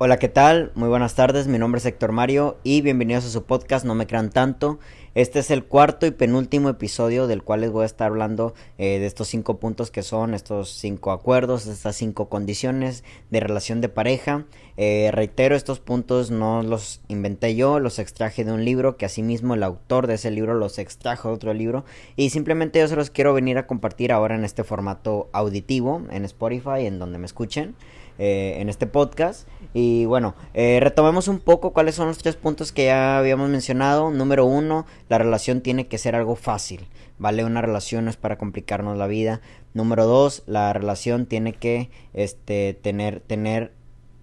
[0.00, 0.70] Hola, ¿qué tal?
[0.76, 4.06] Muy buenas tardes, mi nombre es Héctor Mario y bienvenidos a su podcast No me
[4.06, 4.78] crean tanto.
[5.16, 9.00] Este es el cuarto y penúltimo episodio del cual les voy a estar hablando eh,
[9.00, 13.88] de estos cinco puntos que son estos cinco acuerdos, estas cinco condiciones de relación de
[13.88, 14.44] pareja.
[14.76, 19.54] Eh, reitero, estos puntos no los inventé yo, los extraje de un libro que asimismo
[19.54, 21.84] el autor de ese libro los extrajo de otro libro
[22.14, 26.24] y simplemente yo se los quiero venir a compartir ahora en este formato auditivo en
[26.24, 27.74] Spotify, en donde me escuchen.
[28.18, 29.46] Eh, en este podcast.
[29.72, 34.10] Y bueno, eh, retomemos un poco cuáles son los tres puntos que ya habíamos mencionado.
[34.10, 37.44] Número uno, la relación tiene que ser algo fácil, ¿vale?
[37.44, 39.40] Una relación no es para complicarnos la vida.
[39.72, 43.72] Número dos, la relación tiene que este, tener, tener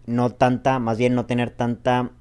[0.06, 2.12] no tanta, más bien no tener tanta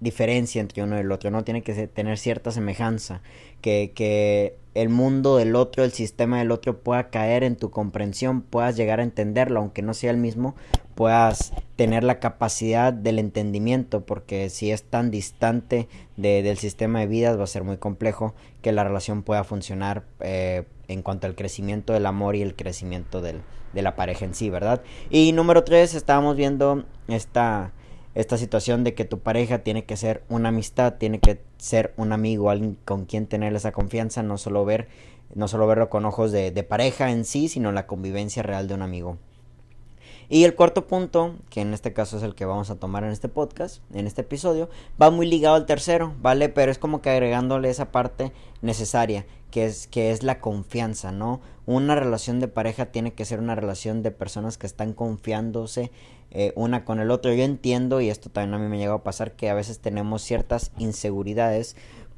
[0.00, 3.20] diferencia entre uno y el otro, no tiene que tener cierta semejanza,
[3.60, 8.42] que, que el mundo del otro, el sistema del otro pueda caer en tu comprensión,
[8.42, 10.56] puedas llegar a entenderlo, aunque no sea el mismo,
[10.94, 17.06] puedas tener la capacidad del entendimiento, porque si es tan distante de, del sistema de
[17.06, 21.36] vidas va a ser muy complejo que la relación pueda funcionar eh, en cuanto al
[21.36, 24.82] crecimiento del amor y el crecimiento del, de la pareja en sí, ¿verdad?
[25.08, 27.72] Y número tres, estábamos viendo esta
[28.14, 32.12] esta situación de que tu pareja tiene que ser una amistad, tiene que ser un
[32.12, 34.88] amigo, alguien con quien tener esa confianza, no solo ver,
[35.34, 38.74] no solo verlo con ojos de, de pareja en sí, sino la convivencia real de
[38.74, 39.18] un amigo.
[40.28, 43.10] Y el cuarto punto, que en este caso es el que vamos a tomar en
[43.10, 44.70] este podcast, en este episodio,
[45.00, 46.48] va muy ligado al tercero, ¿vale?
[46.48, 51.40] Pero es como que agregándole esa parte necesaria, que es, que es la confianza, ¿no?
[51.66, 55.90] Una relación de pareja tiene que ser una relación de personas que están confiándose
[56.34, 57.32] eh, una con el otro.
[57.32, 59.78] Yo entiendo, y esto también a mí me ha llegado a pasar, que a veces
[59.78, 61.76] tenemos ciertas inseguridades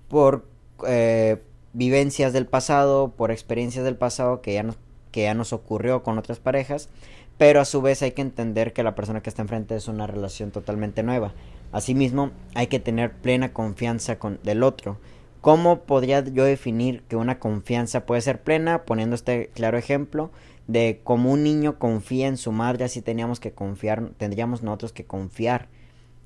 [0.08, 0.46] por
[0.86, 1.42] eh,
[1.74, 4.76] vivencias del pasado, por experiencias del pasado que ya, nos,
[5.12, 6.88] que ya nos ocurrió con otras parejas,
[7.36, 10.06] pero a su vez hay que entender que la persona que está enfrente es una
[10.06, 11.34] relación totalmente nueva.
[11.72, 14.96] Asimismo, hay que tener plena confianza con del otro.
[15.42, 18.84] ¿Cómo podría yo definir que una confianza puede ser plena?
[18.84, 20.30] Poniendo este claro ejemplo,
[20.66, 25.04] de como un niño confía en su madre, así teníamos que confiar, tendríamos nosotros que
[25.04, 25.68] confiar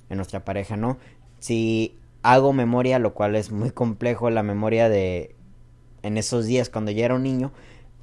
[0.08, 0.98] en nuestra pareja, ¿no?
[1.38, 5.34] Si hago memoria, lo cual es muy complejo, la memoria de
[6.02, 7.52] en esos días cuando yo era un niño,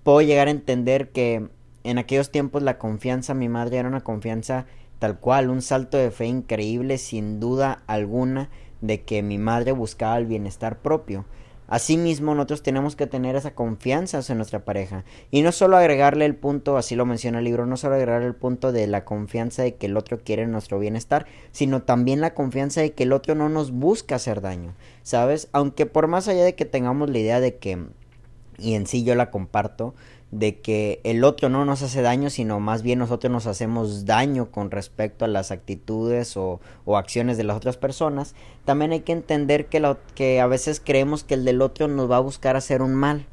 [0.04, 1.50] puedo llegar a entender que
[1.84, 4.66] en aquellos tiempos la confianza mi madre era una confianza
[5.00, 8.50] tal cual, un salto de fe increíble, sin duda alguna,
[8.82, 11.26] de que mi madre buscaba el bienestar propio.
[11.68, 15.04] Asimismo, nosotros tenemos que tener esa confianza en nuestra pareja.
[15.32, 18.36] Y no solo agregarle el punto, así lo menciona el libro, no solo agregarle el
[18.36, 22.82] punto de la confianza de que el otro quiere nuestro bienestar, sino también la confianza
[22.82, 24.74] de que el otro no nos busca hacer daño.
[25.04, 25.50] ¿Sabes?
[25.52, 27.78] Aunque por más allá de que tengamos la idea de que,
[28.58, 29.94] y en sí yo la comparto,
[30.32, 34.52] de que el otro no nos hace daño, sino más bien nosotros nos hacemos daño
[34.52, 38.36] con respecto a las actitudes o, o acciones de las otras personas,
[38.66, 42.12] también hay que entender que, lo, que a veces creemos que el del otro nos
[42.12, 43.26] va a buscar hacer un mal,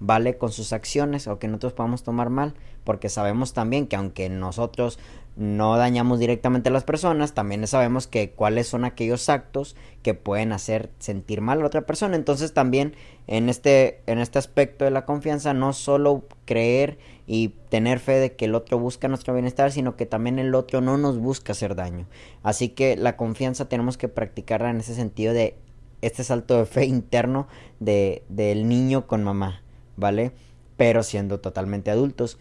[0.00, 0.36] ¿vale?
[0.38, 4.98] Con sus acciones o que nosotros podamos tomar mal, porque sabemos también que aunque nosotros
[5.36, 10.52] no dañamos directamente a las personas, también sabemos que cuáles son aquellos actos que pueden
[10.52, 12.16] hacer sentir mal a otra persona.
[12.16, 12.96] Entonces también
[13.26, 18.34] en este, en este aspecto de la confianza, no solo creer y tener fe de
[18.34, 21.74] que el otro busca nuestro bienestar, sino que también el otro no nos busca hacer
[21.74, 22.06] daño.
[22.42, 25.56] Así que la confianza tenemos que practicarla en ese sentido de
[26.02, 27.46] este salto de fe interno
[27.78, 29.62] de, del niño con mamá,
[30.00, 30.32] ¿vale?
[30.76, 32.38] Pero siendo totalmente adultos.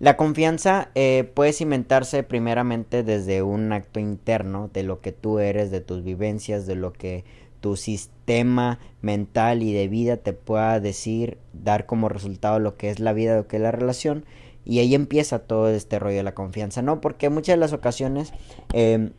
[0.00, 5.70] La confianza eh, puede cimentarse primeramente desde un acto interno de lo que tú eres,
[5.70, 7.24] de tus vivencias, de lo que
[7.60, 12.98] tu sistema mental y de vida te pueda decir, dar como resultado lo que es
[12.98, 14.24] la vida, lo que es la relación.
[14.64, 17.00] Y ahí empieza todo este rollo de la confianza, ¿no?
[17.00, 18.32] Porque muchas de las ocasiones
[18.72, 19.12] eh,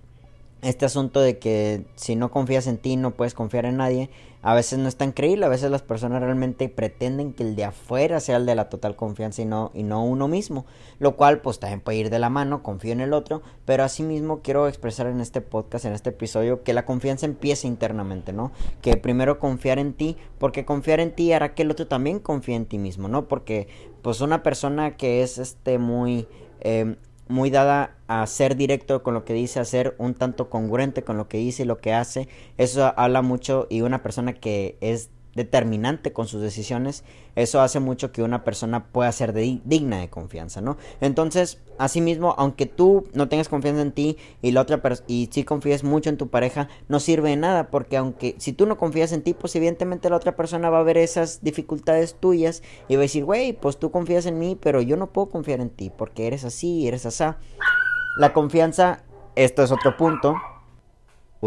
[0.62, 4.10] este asunto de que si no confías en ti no puedes confiar en nadie,
[4.42, 7.66] a veces no es tan creíble, a veces las personas realmente pretenden que el de
[7.66, 10.68] afuera sea el de la total confianza y no, y no uno mismo,
[11.00, 14.42] lo cual pues también puede ir de la mano, confío en el otro, pero asimismo
[14.44, 18.52] quiero expresar en este podcast, en este episodio, que la confianza empiece internamente, ¿no?
[18.84, 22.56] Que primero confiar en ti, porque confiar en ti hará que el otro también confíe
[22.56, 23.28] en ti mismo, ¿no?
[23.28, 23.68] Porque
[24.04, 26.28] pues una persona que es este muy...
[26.62, 26.96] Eh,
[27.28, 31.18] muy dada a ser directo con lo que dice, a ser un tanto congruente con
[31.18, 32.28] lo que dice y lo que hace.
[32.58, 37.04] Eso habla mucho y una persona que es determinante con sus decisiones,
[37.36, 40.78] eso hace mucho que una persona pueda ser digna de confianza, ¿no?
[41.02, 45.84] Entonces, asimismo, aunque tú no tengas confianza en ti y la otra y si confíes
[45.84, 49.22] mucho en tu pareja, no sirve de nada, porque aunque si tú no confías en
[49.22, 53.04] ti, pues evidentemente la otra persona va a ver esas dificultades tuyas y va a
[53.04, 56.28] decir, güey, pues tú confías en mí, pero yo no puedo confiar en ti porque
[56.28, 57.26] eres así, eres así.
[58.18, 59.04] La confianza
[59.36, 60.36] esto es otro punto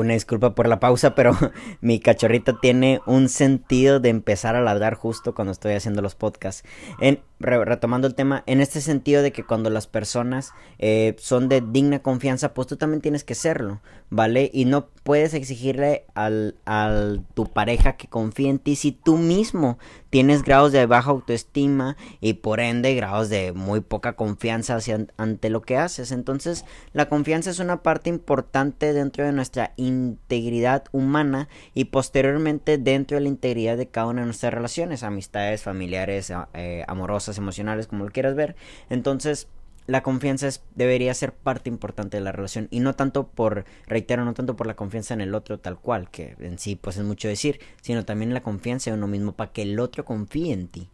[0.00, 1.36] una disculpa por la pausa, pero
[1.80, 6.64] mi cachorrita tiene un sentido de empezar a ladrar justo cuando estoy haciendo los podcasts.
[7.00, 11.60] En, retomando el tema, en este sentido de que cuando las personas eh, son de
[11.60, 13.80] digna confianza, pues tú también tienes que serlo,
[14.10, 14.50] ¿vale?
[14.52, 19.78] Y no puedes exigirle al, al tu pareja que confíe en ti si tú mismo
[20.10, 25.50] tienes grados de baja autoestima y por ende grados de muy poca confianza hacia, ante
[25.50, 26.12] lo que haces.
[26.12, 33.16] Entonces, la confianza es una parte importante dentro de nuestra integridad humana y posteriormente dentro
[33.16, 38.04] de la integridad de cada una de nuestras relaciones, amistades, familiares, eh, amorosas, emocionales, como
[38.04, 38.56] lo quieras ver.
[38.88, 39.48] Entonces,
[39.88, 44.34] la confianza debería ser parte importante de la relación y no tanto por, reitero, no
[44.34, 47.26] tanto por la confianza en el otro tal cual, que en sí pues es mucho
[47.26, 50.90] decir, sino también la confianza en uno mismo para que el otro confíe en ti,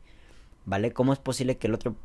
[0.64, 0.92] ¿vale?
[0.92, 1.96] ¿Cómo es posible que el otro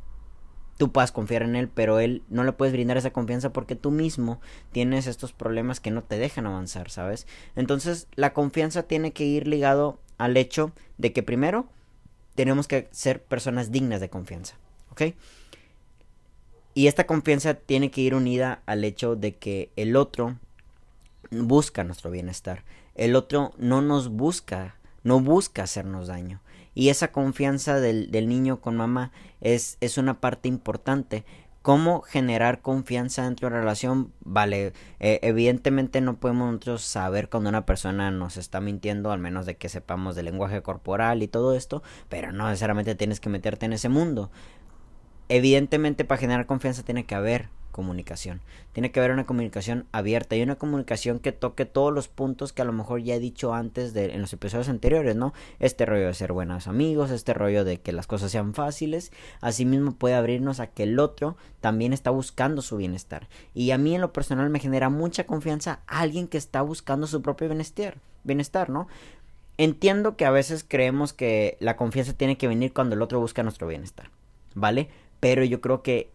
[0.78, 3.90] tú puedas confiar en él, pero él no le puedes brindar esa confianza porque tú
[3.90, 4.40] mismo
[4.72, 7.26] tienes estos problemas que no te dejan avanzar, ¿sabes?
[7.54, 11.68] Entonces la confianza tiene que ir ligado al hecho de que primero
[12.40, 14.56] tenemos que ser personas dignas de confianza,
[14.92, 15.12] ¿ok?
[16.72, 20.38] Y esta confianza tiene que ir unida al hecho de que el otro
[21.30, 22.64] busca nuestro bienestar.
[22.94, 26.40] El otro no nos busca, no busca hacernos daño.
[26.74, 31.26] Y esa confianza del, niño con mamá es, es una parte importante.
[31.62, 34.12] ¿Cómo generar confianza dentro de la relación?
[34.20, 39.44] Vale, eh, evidentemente no podemos nosotros saber cuando una persona nos está mintiendo, al menos
[39.44, 43.66] de que sepamos del lenguaje corporal y todo esto, pero no necesariamente tienes que meterte
[43.66, 44.30] en ese mundo
[45.30, 47.48] evidentemente para generar confianza tiene que haber
[47.80, 48.42] comunicación.
[48.74, 52.60] Tiene que haber una comunicación abierta y una comunicación que toque todos los puntos que
[52.60, 55.32] a lo mejor ya he dicho antes en los episodios anteriores, ¿no?
[55.60, 59.12] Este rollo de ser buenos amigos, este rollo de que las cosas sean fáciles.
[59.40, 63.26] Asimismo puede abrirnos a que el otro también está buscando su bienestar.
[63.54, 67.22] Y a mí en lo personal me genera mucha confianza alguien que está buscando su
[67.22, 68.88] propio bienestar, bienestar, ¿no?
[69.56, 73.42] Entiendo que a veces creemos que la confianza tiene que venir cuando el otro busca
[73.42, 74.10] nuestro bienestar,
[74.54, 74.90] ¿vale?
[75.20, 76.10] pero yo creo que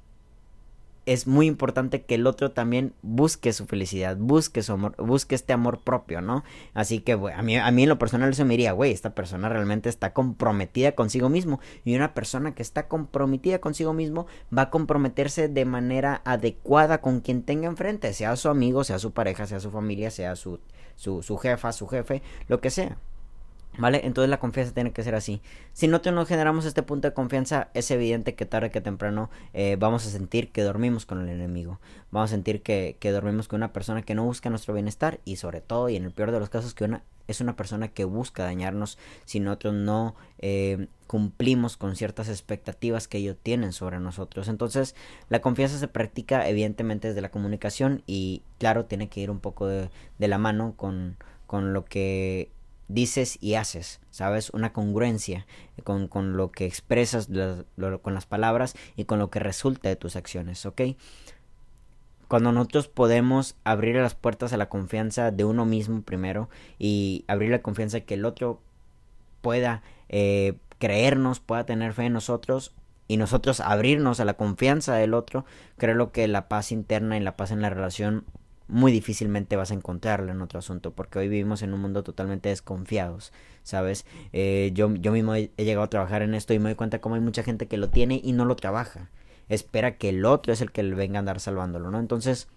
[1.06, 5.54] es muy importante que el otro también busque su felicidad, busque su amor, busque este
[5.54, 6.44] amor propio, ¿no?
[6.74, 9.50] Así que, a, mí, a mí en lo personal eso me diría, güey, esta persona
[9.50, 11.60] realmente está comprometida consigo mismo.
[11.84, 14.26] Y una persona que está comprometida consigo mismo
[14.56, 19.12] va a comprometerse de manera adecuada con quien tenga enfrente, sea su amigo, sea su
[19.12, 20.60] pareja, sea su familia, sea su,
[20.96, 22.98] su, su jefa, su jefe, lo que sea.
[23.78, 24.02] ¿Vale?
[24.04, 25.42] Entonces la confianza tiene que ser así.
[25.74, 29.76] Si no, no generamos este punto de confianza, es evidente que tarde que temprano eh,
[29.80, 31.80] vamos a sentir que dormimos con el enemigo.
[32.12, 35.38] Vamos a sentir que, que, dormimos con una persona que no busca nuestro bienestar y
[35.38, 38.06] sobre todo, y en el peor de los casos, que una, es una persona que
[38.06, 44.48] busca dañarnos si nosotros no eh, cumplimos con ciertas expectativas que ellos tienen sobre nosotros.
[44.48, 44.96] Entonces
[45.30, 49.68] la confianza se practica evidentemente desde la comunicación y claro, tiene que ir un poco
[49.68, 51.18] de, de la mano con,
[51.48, 52.52] con lo que
[52.88, 54.50] dices y haces, ¿sabes?
[54.52, 55.46] Una congruencia
[55.84, 57.28] con, con lo que expresas
[58.02, 60.82] con las palabras y con lo que resulta de tus acciones, ¿ok?
[62.28, 66.50] Cuando nosotros podemos abrir las puertas a la confianza de uno mismo primero
[66.80, 68.62] y abrir la confianza que el otro
[69.42, 72.74] pueda eh, creernos, pueda tener fe en nosotros
[73.08, 75.46] y nosotros abrirnos a la confianza del otro,
[75.78, 78.26] creo que la paz interna y la paz en la relación
[78.68, 82.50] muy difícilmente vas a encontrarlo en otro asunto, porque hoy vivimos en un mundo totalmente
[82.50, 83.32] desconfiados,
[83.64, 84.06] ¿sabes?
[84.34, 87.16] Eh, yo, yo mismo he, llegado a trabajar en esto y me doy cuenta cómo
[87.16, 89.10] hay mucha gente que lo tiene y no lo trabaja.
[89.50, 92.00] Espera que el otro es el que le venga a andar salvándolo, ¿no?
[92.00, 92.48] Entonces,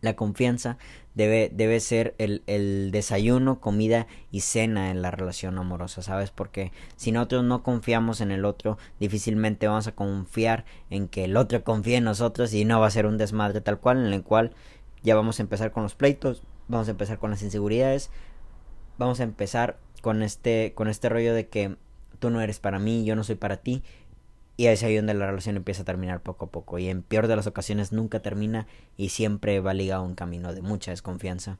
[0.00, 0.78] la confianza
[1.14, 6.30] debe, debe ser el, el, desayuno, comida y cena en la relación amorosa, ¿sabes?
[6.30, 11.36] Porque si nosotros no confiamos en el otro, difícilmente vamos a confiar en que el
[11.36, 14.22] otro confíe en nosotros y no va a ser un desmadre tal cual en el
[14.22, 14.52] cual
[15.02, 18.10] ya vamos a empezar con los pleitos, vamos a empezar con las inseguridades,
[18.98, 21.76] vamos a empezar con este, con este rollo de que
[22.18, 23.82] tú no eres para mí, yo no soy para ti.
[24.56, 26.78] Y es ahí donde la relación empieza a terminar poco a poco.
[26.78, 28.66] Y en peor de las ocasiones nunca termina
[28.98, 31.56] y siempre va ligado a un camino de mucha desconfianza.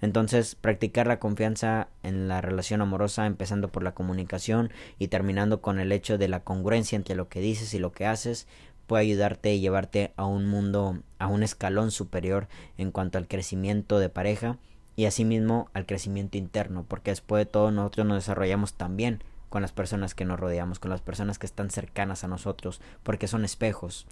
[0.00, 4.70] Entonces, practicar la confianza en la relación amorosa, empezando por la comunicación
[5.00, 8.06] y terminando con el hecho de la congruencia entre lo que dices y lo que
[8.06, 8.46] haces,
[8.86, 12.48] puede ayudarte y llevarte a un mundo, a un escalón superior
[12.78, 14.58] en cuanto al crecimiento de pareja
[14.96, 19.72] y asimismo al crecimiento interno, porque después de todo nosotros nos desarrollamos también con las
[19.72, 24.06] personas que nos rodeamos, con las personas que están cercanas a nosotros, porque son espejos.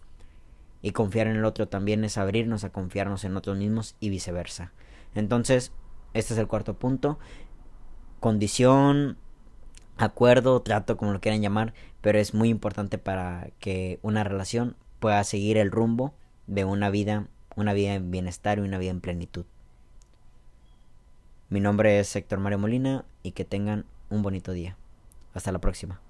[0.83, 4.73] Y confiar en el otro también es abrirnos a confiarnos en nosotros mismos y viceversa.
[5.15, 5.73] Entonces,
[6.15, 7.19] este es el cuarto punto.
[8.21, 9.17] Condición
[10.03, 15.23] acuerdo, trato, como lo quieran llamar, pero es muy importante para que una relación pueda
[15.25, 16.15] seguir el rumbo
[16.47, 19.45] de una vida una vida en bienestar y una vida en plenitud.
[21.49, 24.77] Mi nombre es Héctor Mario Molina y que tengan un bonito día.
[25.35, 26.01] Hasta la próxima.